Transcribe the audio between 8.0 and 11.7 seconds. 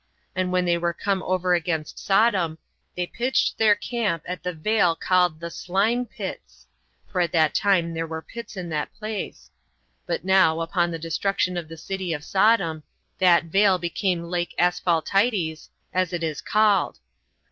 were pits in that place; but now, upon the destruction of